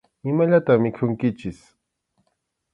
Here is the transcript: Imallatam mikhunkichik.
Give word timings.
Imallatam 0.29 0.79
mikhunkichik. 0.83 1.59